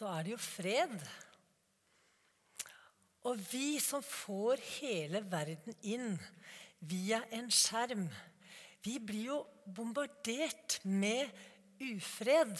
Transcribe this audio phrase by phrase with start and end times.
[0.00, 0.94] så er det jo fred.
[3.28, 6.14] Og vi som får hele verden inn
[6.88, 8.06] via en skjerm,
[8.80, 11.28] vi blir jo bombardert med
[11.84, 12.54] ufred.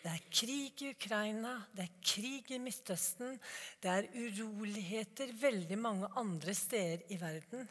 [0.00, 3.36] Det er krig i Ukraina, det er krig i Midtøsten,
[3.84, 7.68] det er uroligheter veldig mange andre steder i verden.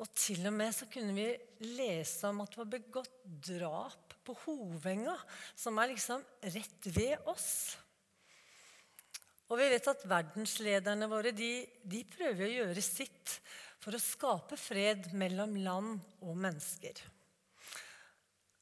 [0.00, 1.28] Og til og med så kunne vi
[1.76, 3.20] lese om at det var begått
[3.52, 5.14] drap på Hovenga,
[5.58, 6.22] som er liksom
[6.54, 7.52] rett ved oss.
[9.52, 11.50] Og vi vet at verdenslederne våre de,
[11.84, 13.36] de prøver å gjøre sitt
[13.82, 17.02] for å skape fred mellom land og mennesker.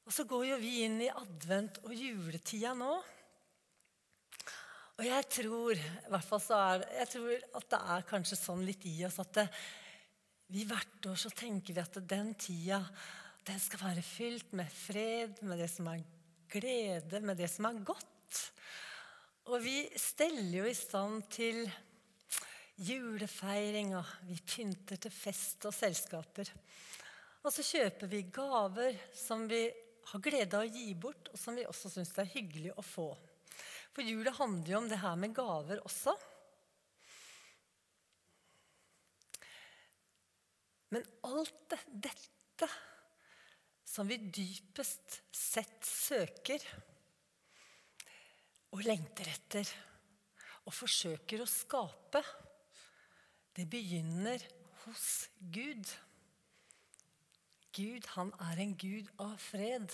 [0.09, 2.95] Og så går jo vi inn i advent og juletida nå.
[4.99, 8.65] Og jeg tror, i hvert fall så er, jeg tror at det er kanskje sånn
[8.67, 9.47] litt i oss at det,
[10.51, 12.83] vi hvert år så tenker vi at den tida
[13.49, 16.03] den skal være fylt med fred, med det som er
[16.51, 18.43] glede, med det som er godt.
[19.51, 21.65] Og vi steller jo i stand til
[22.81, 26.53] julefeiring, og vi pynter til fest og selskaper.
[27.41, 29.65] Og så kjøper vi gaver som vi
[30.11, 32.85] har glede av å gi bort, og som vi også syns det er hyggelig å
[32.85, 33.09] få.
[33.95, 36.15] For jula handler jo om det her med gaver også.
[40.91, 42.69] Men alt dette
[43.91, 46.63] som vi dypest sett søker
[48.71, 49.73] og lengter etter
[50.69, 52.23] og forsøker å skape,
[53.57, 54.43] det begynner
[54.85, 55.09] hos
[55.41, 55.83] Gud.
[57.75, 59.91] Gud, han er en gud av fred.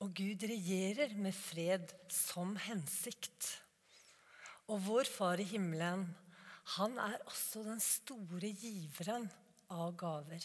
[0.00, 3.52] Og Gud regjerer med fred som hensikt.
[4.72, 6.08] Og vår Far i himmelen,
[6.78, 9.28] han er også den store giveren
[9.68, 10.44] av gaver.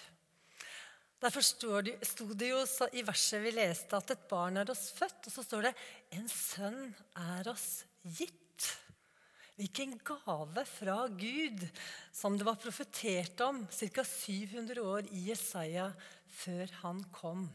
[1.20, 2.62] Derfor sto det jo
[2.95, 5.28] i verset vi leste, at et barn er oss født.
[5.28, 5.73] Og så står det
[6.16, 8.70] en sønn er oss gitt.
[9.59, 11.66] Hvilken gave fra Gud
[12.16, 14.06] som det var profetert om ca.
[14.08, 15.90] 700 år i Jesaja
[16.40, 17.50] før han kom.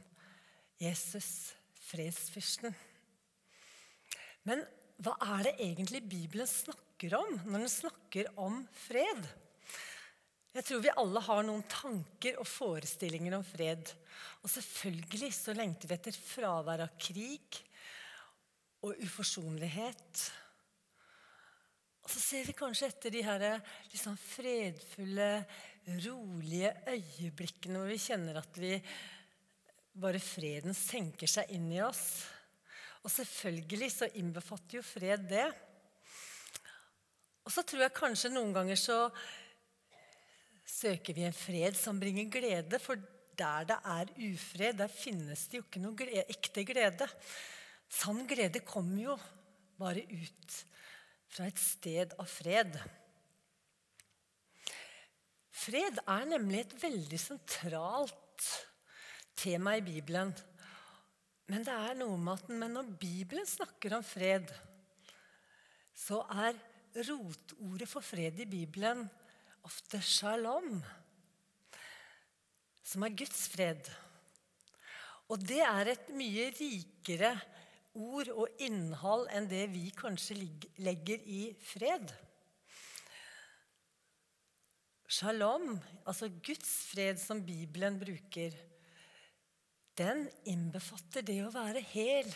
[0.76, 1.54] Jesus,
[1.86, 2.74] fredsfyrsten.
[4.44, 4.60] Men
[5.00, 9.24] hva er det egentlig Bibelen snakker om når den snakker om fred?
[10.54, 13.90] Jeg tror vi alle har noen tanker og forestillinger om fred.
[14.46, 17.58] Og selvfølgelig så lengter vi etter fravær av krig
[18.86, 20.22] og uforsonlighet.
[22.04, 23.44] Og så ser vi kanskje etter de her
[23.90, 25.28] liksom fredfulle,
[25.84, 28.78] rolige øyeblikkene hvor vi kjenner at vi
[30.00, 32.22] bare freden senker seg inn i oss.
[33.02, 35.48] Og selvfølgelig så innbefatter jo fred det.
[37.44, 38.98] Og så tror jeg kanskje noen ganger så
[40.64, 42.80] søker vi en fred som bringer glede.
[42.82, 43.00] For
[43.38, 47.08] der det er ufred, der finnes det jo ikke noe glede, ekte glede.
[47.90, 49.16] Sann glede kommer jo
[49.78, 50.60] bare ut
[51.34, 52.76] fra et sted av fred.
[55.54, 58.48] Fred er nemlig et veldig sentralt
[59.38, 60.32] tema i Bibelen.
[61.50, 64.48] Men det er noe med at når Bibelen snakker om fred,
[65.94, 66.56] så er
[66.94, 69.04] rotordet for fred i Bibelen
[69.64, 70.82] ofte shalom,
[72.84, 73.88] som er Guds fred.
[75.32, 77.32] Og det er et mye rikere
[77.94, 80.36] ord og innhold enn det vi kanskje
[80.84, 82.12] legger i fred.
[85.14, 88.56] Shalom, altså Guds fred som Bibelen bruker,
[89.94, 92.28] den innbefatter det å være hel,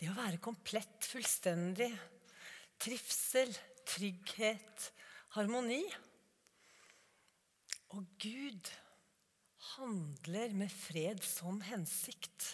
[0.00, 1.90] det å være komplett, fullstendig.
[2.80, 3.52] Trivsel,
[3.84, 4.88] trygghet,
[5.36, 5.82] harmoni.
[7.94, 8.70] Og Gud
[9.76, 12.46] handler med fred som hensikt.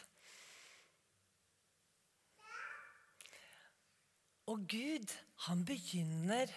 [4.50, 5.14] Og Gud,
[5.46, 6.50] han begynner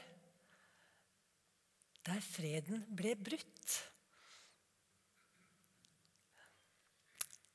[2.04, 3.76] der freden ble brutt.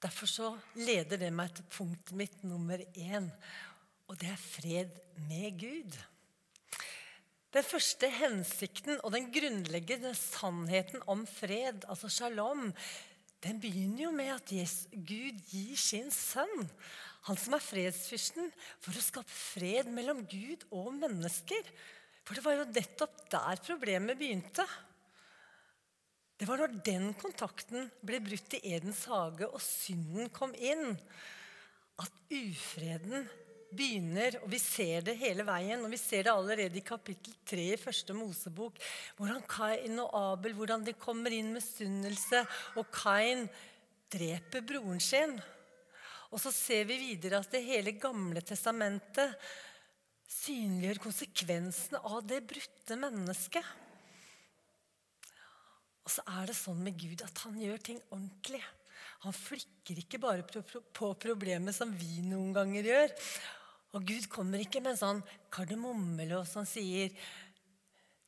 [0.01, 3.29] Derfor så leder det meg til punktet mitt nummer én,
[4.09, 4.95] og det er fred
[5.29, 5.99] med Gud.
[7.55, 12.67] Den første hensikten og den grunnleggende sannheten om fred, altså shalom,
[13.45, 14.53] den begynner jo med at
[14.93, 16.67] Gud gir sin sønn,
[17.29, 18.51] han som er fredsfyrsten,
[18.83, 21.73] for å skape fred mellom Gud og mennesker.
[22.27, 24.67] For det var jo nettopp der problemet begynte.
[26.39, 30.93] Det var når den kontakten ble brutt i Edens hage og synden kom inn,
[31.99, 33.25] at ufreden
[33.75, 37.67] begynner, og vi ser det hele veien, og vi ser det allerede i kapittel 3
[37.75, 38.79] i første Mosebok,
[39.19, 42.45] hvordan Kain og Abel hvordan de kommer inn med sunnelse,
[42.79, 43.47] og Kain
[44.13, 45.37] dreper broren sin.
[46.33, 49.37] Og så ser vi videre at det hele Gamle testamentet
[50.29, 53.65] synliggjør konsekvensene av det brutte mennesket.
[56.05, 58.63] Og så er det sånn med Gud at han gjør ting ordentlig.
[59.25, 63.15] Han flikker ikke bare på problemet som vi noen ganger gjør.
[63.97, 65.23] Og Gud kommer ikke med en sånn
[65.55, 67.15] kardemommelås som sier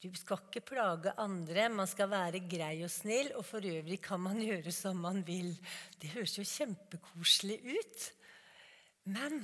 [0.01, 4.23] du skal ikke plage andre, man skal være grei og snill, og for øvrig kan
[4.25, 5.51] man gjøre som man vil.
[6.01, 8.07] Det høres jo kjempekoselig ut.
[9.13, 9.43] Men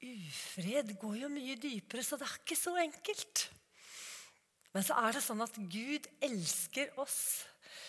[0.00, 3.44] ufred går jo mye dypere, så det er ikke så enkelt.
[4.72, 7.20] Men så er det sånn at Gud elsker oss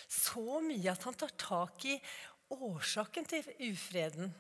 [0.09, 1.95] så mye at han tar tak i
[2.53, 4.33] årsaken til ufreden.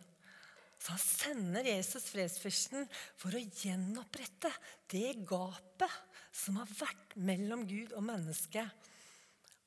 [0.77, 2.85] Så han sender Jesus fredsfyrsten
[3.17, 4.51] for å gjenopprette
[4.93, 5.95] det gapet
[6.37, 8.63] som har vært mellom Gud og menneske.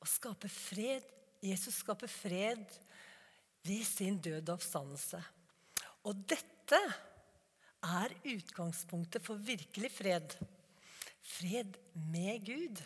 [0.00, 1.04] Og skape fred.
[1.42, 2.62] Jesus skaper fred
[3.66, 5.20] ved sin død og oppstandelse.
[6.08, 6.78] Og dette
[7.80, 10.36] er utgangspunktet for virkelig fred.
[11.20, 11.76] Fred
[12.12, 12.80] med Gud.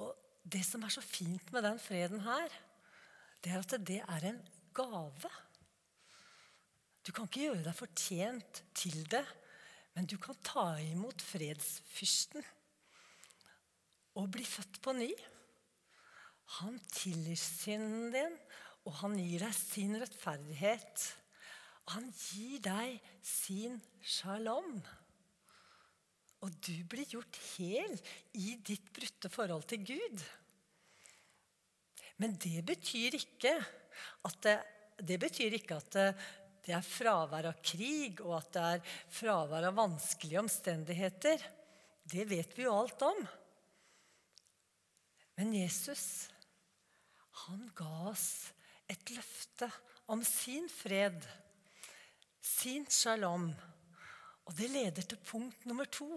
[0.00, 0.14] Og
[0.52, 2.52] det som er så fint med den freden her,
[3.40, 4.40] det er at det er en
[4.76, 5.30] gave.
[7.06, 9.24] Du kan ikke gjøre deg fortjent til det,
[9.96, 12.44] men du kan ta imot fredsfyrsten
[14.20, 15.10] og bli født på ny.
[16.60, 18.36] Han tilgir synden din,
[18.84, 21.04] og han gir deg sin rettferdighet.
[21.94, 24.80] Han gir deg sin shalom.
[26.40, 27.96] Og du blir gjort hel
[28.40, 30.22] i ditt brutte forhold til Gud.
[32.20, 33.54] Men det betyr ikke
[34.28, 34.56] at det,
[35.00, 36.06] det betyr ikke at det,
[36.64, 41.44] det er fravær av krig, og at det er fravær av vanskelige omstendigheter.
[42.04, 43.20] Det vet vi jo alt om.
[45.40, 46.28] Men Jesus,
[47.46, 48.52] han ga oss
[48.90, 49.70] et løfte
[50.12, 51.24] om sin fred,
[52.44, 53.48] sin shalom.
[54.50, 56.16] Og det leder til punkt nummer to,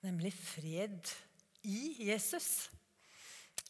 [0.00, 1.10] nemlig fred
[1.68, 2.70] i Jesus.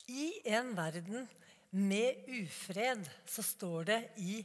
[0.07, 1.27] I en verden
[1.75, 4.37] med ufred, så står det i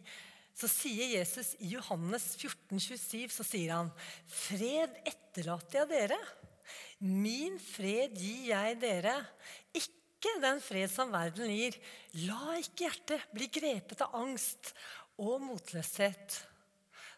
[0.58, 3.92] så sier Jesus i Johannes 14, 27, så sier han,
[4.26, 6.18] 'Fred etterlater jeg dere.
[6.98, 9.20] Min fred gir jeg dere.
[9.78, 11.78] Ikke den fred som verden gir.
[12.26, 14.74] La ikke hjertet bli grepet av angst
[15.22, 16.42] og motløshet.'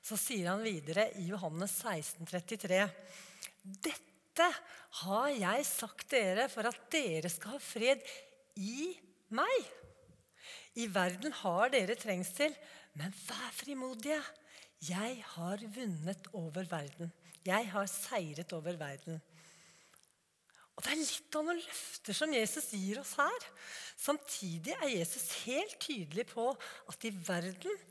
[0.06, 2.82] Så sier han videre i Johannes 16, 33,
[3.64, 4.48] 'Dette
[5.04, 8.04] har jeg sagt dere for at dere skal ha fred
[8.56, 8.94] i
[9.36, 9.76] meg.'
[10.80, 12.54] I verden har dere trengsel,
[12.96, 14.22] men vær frimodige.
[14.88, 17.12] Jeg har vunnet over verden.
[17.46, 19.20] Jeg har seiret over verden.
[20.80, 23.48] Og Det er litt av noen løfter som Jesus gir oss her.
[24.00, 26.46] Samtidig er Jesus helt tydelig på
[26.88, 27.82] at i verden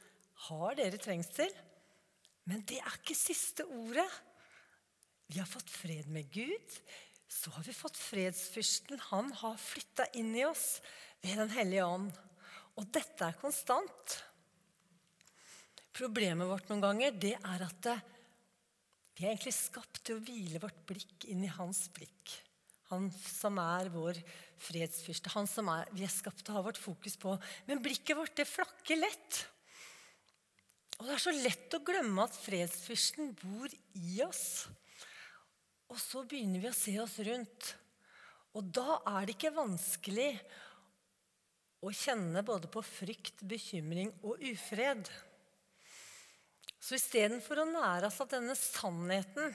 [0.47, 1.53] har dere trengsel.
[2.49, 4.07] Men det er ikke siste ordet.
[5.29, 6.79] Vi har fått fred med Gud.
[7.29, 9.01] Så har vi fått fredsfyrsten.
[9.11, 10.79] Han har flytta inn i oss
[11.21, 12.09] ved Den hellige ånd.
[12.81, 14.17] Og dette er konstant.
[15.99, 17.97] Problemet vårt noen ganger det er at det,
[19.19, 22.37] vi er egentlig skapt til å hvile vårt blikk inn i hans blikk.
[22.93, 24.21] Han som er vår
[24.63, 25.33] fredsfyrste.
[25.35, 27.35] Han som er, vi er skapt til å ha vårt fokus på.
[27.67, 29.43] Men blikket vårt det flakker lett.
[30.99, 34.67] Og det er så lett å glemme at fredsfyrsten bor i oss.
[35.89, 37.71] Og så begynner vi å se oss rundt.
[38.59, 40.33] Og da er det ikke vanskelig
[41.87, 45.07] å kjenne både på frykt, bekymring og ufred.
[46.83, 49.55] Så istedenfor å nære oss av denne sannheten,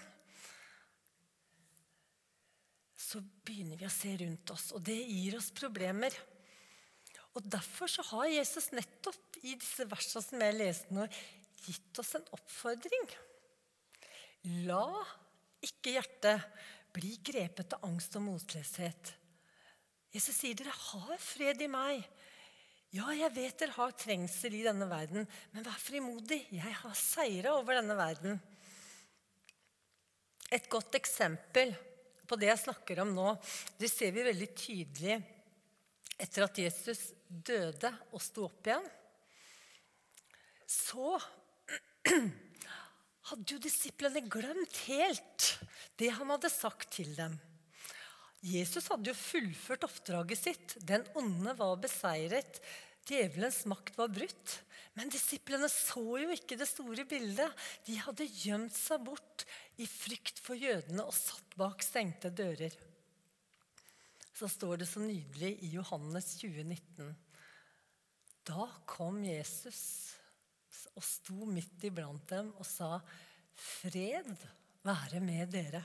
[3.03, 6.15] så begynner vi å se rundt oss, og det gir oss problemer.
[7.33, 11.07] Og Derfor så har Jesus nettopp i disse versene som jeg leste nå,
[11.63, 13.09] gitt oss en oppfordring.
[14.67, 14.85] La
[15.63, 16.43] ikke hjertet
[16.93, 19.13] bli grepet av angst og motløshet.
[20.13, 22.03] Jesus sier dere har fred i meg.
[22.93, 25.25] Ja, jeg vet dere har trengsel i denne verden,
[25.55, 26.43] men vær frimodig.
[26.53, 28.37] Jeg har seira over denne verden.
[30.53, 31.73] Et godt eksempel
[32.29, 33.31] på det jeg snakker om nå,
[33.79, 35.17] det ser vi veldig tydelig
[36.21, 38.85] etter at Jesus døde og sto opp igjen.
[40.69, 41.17] Så
[43.29, 45.49] hadde jo disiplene glemt helt
[46.01, 47.35] det han hadde sagt til dem.
[48.43, 50.75] Jesus hadde jo fullført oppdraget sitt.
[50.83, 52.59] Den onde var beseiret.
[53.07, 54.57] Djevelens makt var brutt.
[54.99, 57.63] Men disiplene så jo ikke det store bildet.
[57.87, 59.45] De hadde gjemt seg bort
[59.79, 62.75] i frykt for jødene og satt bak stengte dører.
[64.33, 67.13] Så står det så nydelig i Johannes 2019.
[68.43, 69.81] Da kom Jesus
[70.93, 72.97] og sto midt iblant dem og sa,
[73.53, 74.33] 'Fred
[74.83, 75.83] være med dere.'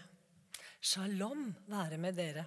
[0.80, 2.44] Shalom være med dere.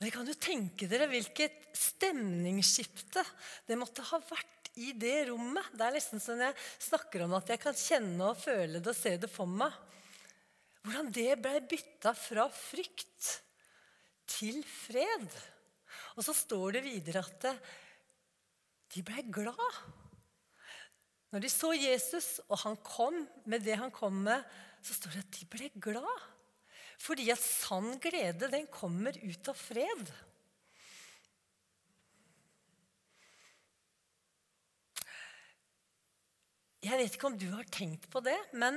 [0.00, 3.22] Dere kan jo tenke dere hvilket stemningsskifte
[3.68, 5.70] det måtte ha vært i det rommet.
[5.72, 8.98] Det er nesten sånn jeg snakker om at jeg kan kjenne og føle det og
[8.98, 9.72] se det for meg.
[10.82, 13.30] Hvordan det ble bytta fra frykt
[14.28, 15.26] til fred.
[16.14, 17.48] Og så står det videre at
[18.94, 19.80] de ble glad.
[21.34, 24.44] Når de så Jesus, og han kom med det han kom med,
[24.84, 26.28] så står det at de ble glad.
[27.00, 30.12] Fordi at sann glede, den kommer ut av fred.
[36.84, 38.76] Jeg vet ikke om du har tenkt på det, men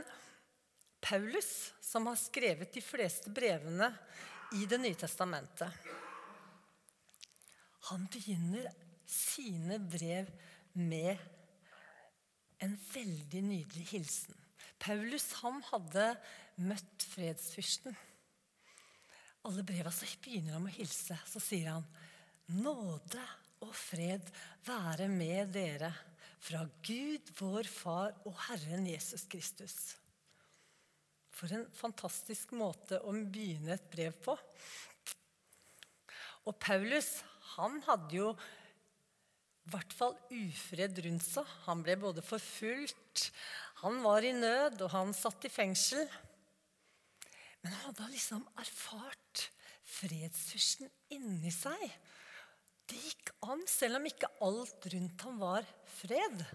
[1.04, 3.92] Paulus, som har skrevet de fleste brevene
[4.56, 5.88] i Det nye testamentet,
[7.90, 8.68] han begynner
[9.08, 10.30] sine brev
[10.74, 11.18] med
[12.64, 14.36] en veldig nydelig hilsen.
[14.80, 16.08] Paulus han hadde
[16.68, 17.96] møtt fredsfyrsten.
[19.48, 21.18] Alle breva begynner han med å hilse.
[21.30, 21.86] Så sier han
[22.58, 23.24] nåde
[23.66, 24.28] og fred
[24.68, 25.92] være med dere
[26.44, 29.96] fra Gud, vår Far og Herren Jesus Kristus.
[31.38, 34.34] For en fantastisk måte å begynne et brev på.
[36.48, 37.20] Og Paulus
[37.58, 38.32] han hadde jo
[39.68, 41.50] i hvert fall ufred rundt seg.
[41.68, 43.28] Han ble både forfulgt,
[43.84, 46.08] han var i nød, og han satt i fengsel.
[47.62, 49.50] Men han hadde liksom erfart
[49.98, 51.84] fredsfyrsten inni seg.
[52.88, 55.68] Det gikk an, selv om ikke alt rundt ham var
[55.98, 56.46] fred.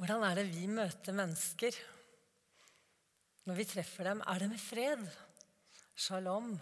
[0.00, 1.76] Hvordan er det vi møter mennesker
[3.46, 4.22] når vi treffer dem?
[4.24, 5.02] Er det med fred?
[5.94, 6.54] Shalom.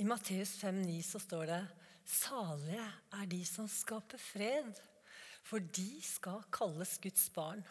[0.00, 1.60] I Matteus 5,9 så står det
[2.06, 2.86] Salige
[3.18, 4.70] er de som skaper fred,
[5.42, 7.64] for de skal kalles Guds barn.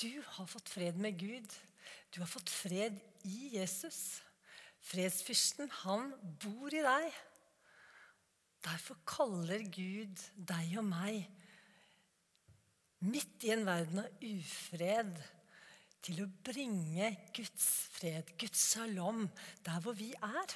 [0.00, 1.48] Du har fått fred med Gud.
[2.14, 4.20] Du har fått fred i Jesus.
[4.86, 7.08] Fredsfyrsten, han bor i deg.
[8.66, 11.26] Derfor kaller Gud deg og meg
[13.04, 15.16] midt i en verden av ufred
[16.06, 19.26] til å bringe Guds fred, Guds salom,
[19.66, 20.54] der hvor vi er.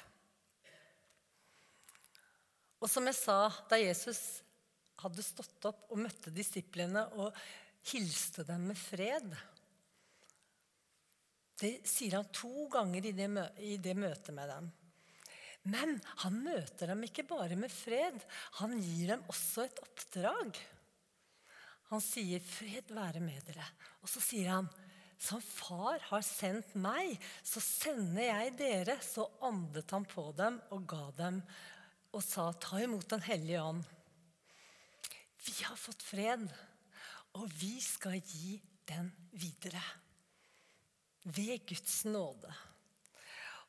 [2.81, 4.41] Og som jeg sa da Jesus
[5.01, 7.35] hadde stått opp og møtte disiplene og
[7.91, 9.31] hilste dem med fred
[11.61, 13.27] Det sier han to ganger i det,
[13.61, 14.69] i det møtet med dem.
[15.69, 18.17] Men han møter dem ikke bare med fred.
[18.57, 20.57] Han gir dem også et oppdrag.
[21.91, 23.67] Han sier, 'Fred være med dere'.
[24.01, 24.69] Og så sier han,
[25.19, 30.87] 'Som far har sendt meg, så sender jeg dere.' Så åndet han på dem og
[30.87, 31.41] ga dem
[32.13, 33.83] og sa, 'Ta imot Den hellige ånd'.
[35.45, 36.47] Vi har fått fred,
[37.33, 39.83] og vi skal gi den videre.
[41.23, 42.53] Ved Guds nåde.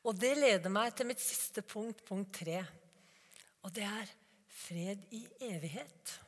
[0.04, 2.64] Og det leder meg til mitt siste punkt, punkt tre.
[3.62, 4.10] Og det er
[4.48, 6.21] fred i evighet.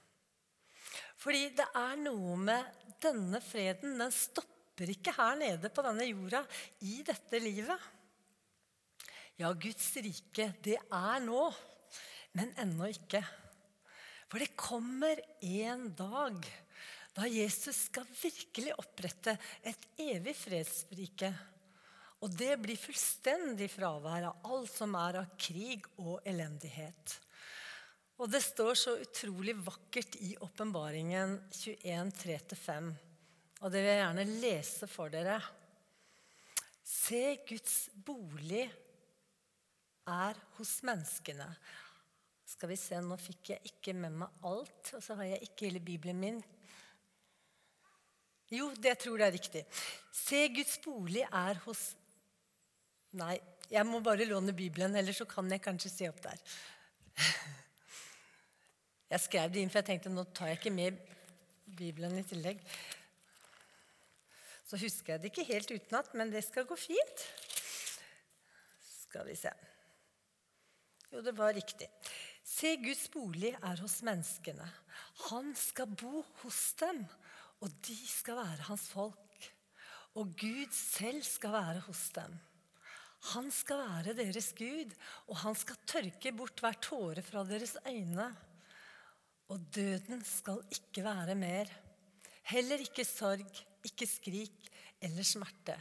[1.25, 3.97] Fordi det er noe med denne freden.
[3.97, 6.43] Den stopper ikke her nede på denne jorda,
[6.85, 7.87] i dette livet.
[9.41, 11.47] Ja, Guds rike, det er nå,
[12.37, 13.23] men ennå ikke.
[14.29, 16.45] For det kommer en dag
[17.15, 21.33] da Jesus skal virkelig opprette et evig fredsrike.
[22.21, 27.19] Og det blir fullstendig fravær av alt som er av krig og elendighet.
[28.23, 32.93] Og det står så utrolig vakkert i åpenbaringen 21, 3-5.
[33.65, 35.39] Og det vil jeg gjerne lese for dere.
[36.85, 38.69] Se, Guds bolig
[40.07, 41.49] er hos menneskene.
[42.55, 45.67] Skal vi se, Nå fikk jeg ikke med meg alt, og så har jeg ikke
[45.71, 46.39] hele Bibelen min.
[48.53, 49.65] Jo, det tror jeg er riktig.
[50.15, 51.93] Se, Guds bolig er hos
[53.15, 53.37] Nei,
[53.71, 56.41] jeg må bare låne Bibelen, ellers så kan jeg kanskje se opp der.
[59.15, 60.97] Jeg skrev det inn, for jeg tenkte nå tar jeg ikke med
[61.79, 62.63] Bibelen i tillegg.
[64.67, 67.21] Så husker jeg det ikke helt utenat, men det skal gå fint.
[68.83, 69.53] Skal vi se
[71.13, 71.87] Jo, det var riktig.
[72.43, 74.67] Se, Guds bolig er hos menneskene.
[75.29, 77.05] Han skal bo hos dem,
[77.63, 79.47] og de skal være hans folk.
[80.19, 82.35] Og Gud selv skal være hos dem.
[83.31, 84.91] Han skal være deres Gud,
[85.31, 88.27] og han skal tørke bort hver tåre fra deres øyne.
[89.55, 91.69] Og døden skal ikke være mer.
[92.51, 93.47] Heller ikke sorg,
[93.87, 95.77] ikke skrik eller smerte.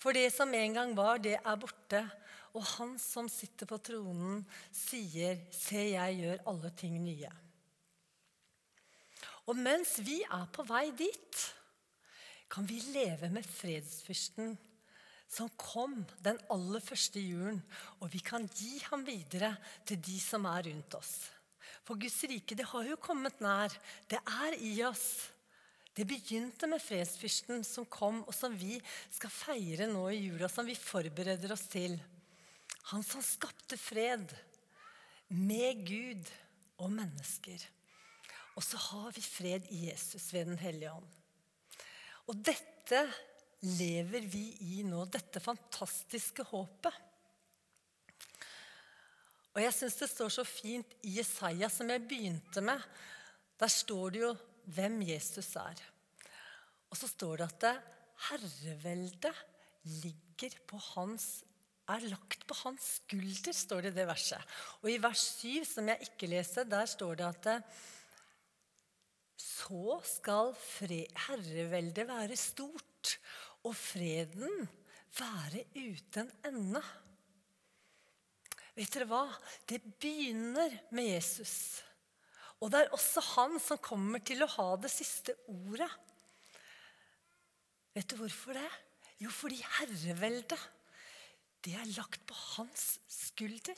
[0.00, 2.08] For det som en gang var, det er borte.
[2.50, 4.40] og han som sitter på tronen,
[4.74, 7.30] sier, 'Se, jeg gjør alle ting nye'.
[9.46, 11.54] Og mens vi er på vei dit,
[12.50, 14.58] kan vi leve med fredsfyrsten
[15.28, 17.62] som kom den aller første julen,
[18.00, 21.30] og vi kan gi ham videre til de som er rundt oss.
[21.90, 23.72] For Guds rike det har jo kommet nær.
[24.06, 25.26] Det er i oss.
[25.90, 28.76] Det begynte med fredsfyrsten som kom, og som vi
[29.10, 31.96] skal feire nå i jula, som vi forbereder oss til.
[32.92, 34.30] Han som skapte fred
[35.34, 36.30] med Gud
[36.78, 37.58] og mennesker.
[38.54, 41.10] Og så har vi fred i Jesus ved Den hellige ånd.
[42.30, 43.02] Og dette
[43.66, 44.46] lever vi
[44.78, 46.94] i nå, dette fantastiske håpet.
[49.54, 52.82] Og jeg syns det står så fint i Jesaja, som jeg begynte med.
[53.60, 54.34] Der står det jo
[54.70, 55.80] hvem Jesus er.
[56.90, 57.76] Og så står det at det,
[58.30, 59.36] herreveldet
[60.02, 61.40] ligger på hans
[61.90, 64.56] er lagt på hans skulder, står det i det verset.
[64.82, 67.48] Og i vers 7, som jeg ikke leser, der står det at
[69.40, 70.52] så skal
[71.26, 73.16] herreveldet være stort,
[73.64, 74.68] og freden
[75.18, 76.82] være uten ende.
[78.80, 79.26] Vet dere hva?
[79.68, 81.82] Det begynner med Jesus.
[82.64, 85.88] Og det er også han som kommer til å ha det siste ordet.
[87.92, 88.70] Vet du hvorfor det?
[89.20, 90.62] Jo, fordi herreveldet,
[91.60, 93.76] det er lagt på hans skulder.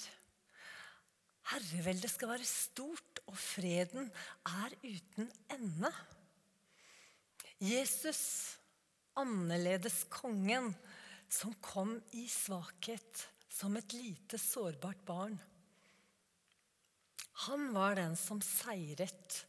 [1.51, 5.91] Herreveldet skal være stort, og freden er uten ende.
[7.59, 8.23] Jesus,
[9.19, 10.71] annerledes kongen,
[11.27, 15.39] som kom i svakhet som et lite, sårbart barn.
[17.47, 19.43] Han var den som seiret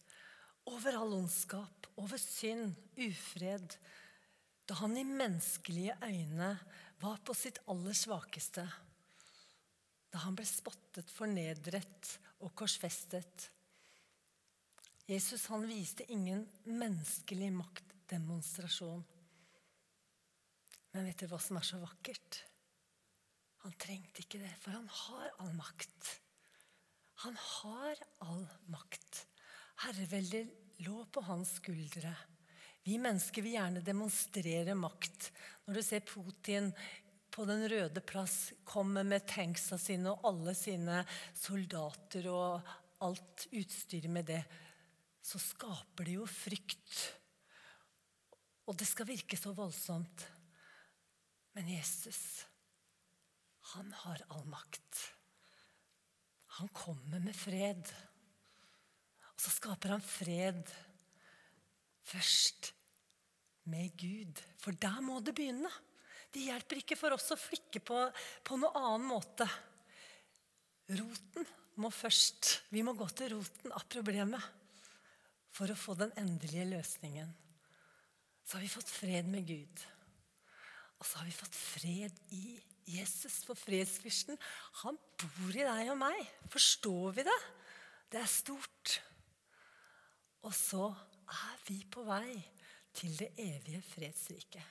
[0.67, 3.77] over all ondskap, over synd, ufred,
[4.67, 6.53] da han i menneskelige øyne
[7.03, 8.63] var på sitt aller svakeste.
[10.11, 13.49] Da han ble spottet, fornedret og korsfestet.
[15.09, 19.03] Jesus han viste ingen menneskelig maktdemonstrasjon.
[20.93, 22.43] Men vet dere hva som er så vakkert?
[23.63, 26.09] Han trengte ikke det, for han har all makt.
[27.23, 29.23] Han har all makt.
[29.85, 32.11] Herreveldet lå på hans skuldre.
[32.83, 35.29] Vi mennesker vil gjerne demonstrere makt.
[35.63, 36.73] Når du ser Putin
[37.33, 40.99] på Den røde plass komme med tanksa sine og alle sine
[41.33, 42.73] soldater og
[43.07, 44.43] alt utstyret med det,
[45.23, 46.99] så skaper det jo frykt.
[48.67, 50.27] Og det skal virke så voldsomt.
[51.55, 52.43] Men Jesus
[53.71, 55.01] han har all makt.
[56.59, 57.87] Han kommer med fred.
[59.33, 60.61] Og så skaper han fred
[62.03, 62.73] først
[63.71, 64.41] med Gud.
[64.61, 65.71] For der må det begynne.
[66.33, 67.99] Det hjelper ikke for oss å flikke på,
[68.43, 69.47] på noen annen måte.
[70.93, 71.47] Roten
[71.81, 74.51] må først Vi må gå til roten av problemet
[75.53, 77.29] for å få den endelige løsningen.
[78.43, 79.83] Så har vi fått fred med Gud.
[80.99, 84.37] Og så har vi fått fred i Jesus for fredsfyrsten,
[84.83, 86.19] han bor i deg og meg.
[86.51, 87.39] Forstår vi det?
[88.11, 88.97] Det er stort.
[90.43, 90.89] Og så
[91.31, 92.35] er vi på vei
[92.93, 94.65] til det evige fredsriket.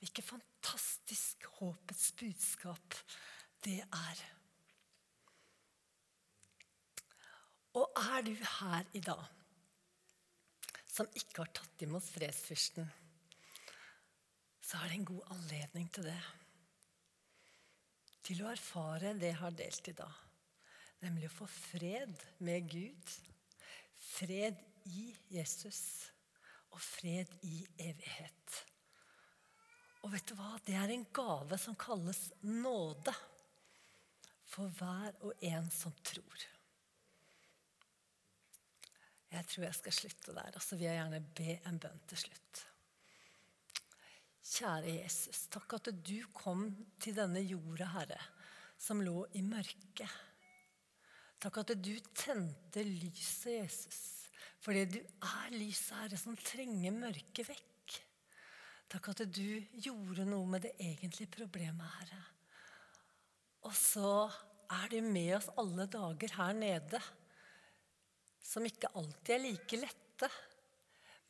[0.00, 2.96] Hvilket fantastisk håpets budskap
[3.62, 4.24] det er.
[7.78, 9.22] Og er du her i dag
[10.92, 12.88] som ikke har tatt imot fredsfyrsten,
[14.62, 16.18] så er det en god anledning til det
[18.22, 20.18] til å erfare det jeg har delt i dag.
[21.02, 22.14] Nemlig å få fred
[22.46, 23.14] med Gud,
[23.98, 24.58] fred
[24.90, 25.82] i Jesus
[26.72, 28.62] og fred i evighet.
[30.02, 30.56] Og vet du hva?
[30.66, 33.14] Det er en gave som kalles nåde
[34.52, 36.48] for hver og en som tror.
[39.32, 42.66] Jeg tror jeg skal slutte der, og så vil gjerne be en bønn til slutt.
[44.42, 46.66] Kjære Jesus, takk at du kom
[47.00, 48.18] til denne jorda, Herre,
[48.74, 50.18] som lå i mørket.
[51.42, 54.00] Takk at du tente lyset, Jesus,
[54.62, 57.96] fordi du er lyset, Herre, som trenger mørket vekk.
[58.92, 62.22] Takk at du gjorde noe med det egentlige problemet, Herre.
[63.62, 64.26] Og så
[64.74, 67.00] er du med oss alle dager her nede,
[68.42, 70.30] som ikke alltid er like lette.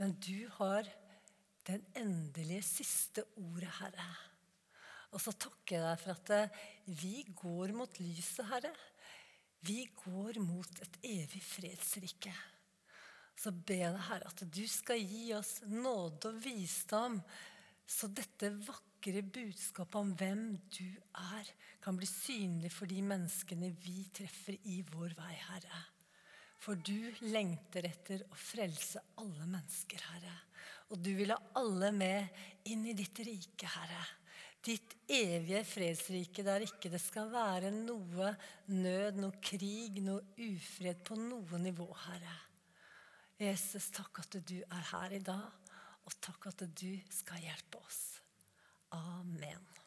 [0.00, 0.88] Men du har
[1.68, 4.08] den endelige siste ordet, Herre.
[5.12, 6.62] Og så takker jeg deg for at eh,
[7.02, 8.72] vi går mot lyset, Herre.
[9.62, 12.32] Vi går mot et evig fredsrike.
[13.38, 17.20] Så ber jeg deg, Herre, at du skal gi oss nåde og visdom,
[17.86, 20.86] så dette vakre budskapet om hvem du
[21.18, 21.48] er,
[21.82, 25.82] kan bli synlig for de menneskene vi treffer i vår vei, Herre.
[26.62, 30.34] For du lengter etter å frelse alle mennesker, Herre.
[30.94, 34.04] Og du vil ha alle med inn i ditt rike, Herre.
[34.62, 38.30] Ditt evige fredsrike der ikke det skal være noe
[38.70, 42.38] nød, noe krig, noe ufred på noe nivå, Herre.
[43.42, 45.58] Jesus, takk at du er her i dag.
[46.06, 48.02] Og takk at du skal hjelpe oss.
[48.94, 49.81] Amen.